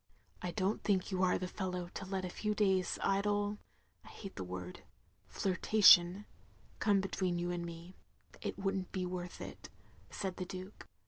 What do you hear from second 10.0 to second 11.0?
said the Duke.